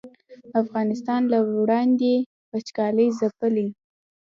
[0.61, 2.13] افغانستان له وړاندې
[2.53, 3.67] وچکالۍ ځپلی